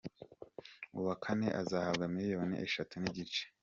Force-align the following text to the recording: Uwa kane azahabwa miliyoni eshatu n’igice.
Uwa 0.99 1.15
kane 1.23 1.47
azahabwa 1.61 2.05
miliyoni 2.15 2.55
eshatu 2.65 2.95
n’igice. 3.01 3.43